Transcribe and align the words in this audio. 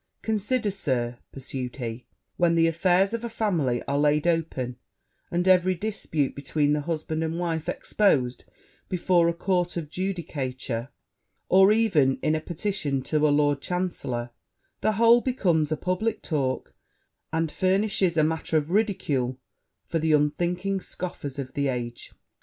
Consider, 0.23 0.71
Sir,' 0.71 1.19
pursued 1.31 1.75
he, 1.75 2.07
'when 2.35 2.55
the 2.55 2.65
affairs 2.65 3.13
of 3.13 3.23
a 3.23 3.29
family 3.29 3.83
are 3.87 3.99
laid 3.99 4.25
open, 4.25 4.77
and 5.29 5.47
every 5.47 5.75
dispute 5.75 6.35
between 6.35 6.73
the 6.73 6.81
husband 6.81 7.23
and 7.23 7.35
the 7.35 7.37
wife 7.37 7.69
exposed 7.69 8.45
before 8.89 9.29
a 9.29 9.33
court 9.35 9.77
of 9.77 9.91
judicature, 9.91 10.89
or 11.49 11.71
even 11.71 12.17
in 12.23 12.33
a 12.33 12.41
petition 12.41 13.03
to 13.03 13.27
a 13.27 13.29
Lord 13.29 13.61
Chancellor, 13.61 14.31
the 14.79 14.93
whole 14.93 15.21
becomes 15.21 15.71
a 15.71 15.77
publick 15.77 16.23
talk, 16.23 16.73
and 17.31 17.51
furnishes 17.51 18.17
a 18.17 18.23
matter 18.23 18.57
of 18.57 18.71
ridicule 18.71 19.39
for 19.85 19.99
the 19.99 20.13
unthinking 20.13 20.81
scoffers 20.81 21.37
of 21.37 21.53
the 21.53 21.67
age.' 21.67 22.11